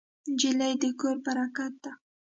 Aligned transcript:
نجلۍ 0.31 0.73
د 0.81 0.83
کور 0.99 1.15
برکت 1.25 1.73
ده. 1.83 1.91